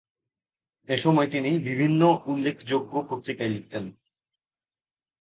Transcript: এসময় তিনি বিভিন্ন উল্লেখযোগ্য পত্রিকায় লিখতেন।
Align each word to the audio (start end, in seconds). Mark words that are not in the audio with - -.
এসময় 0.89 1.27
তিনি 1.27 1.51
বিভিন্ন 1.59 2.01
উল্লেখযোগ্য 2.25 2.93
পত্রিকায় 3.09 3.49
লিখতেন। 3.49 3.83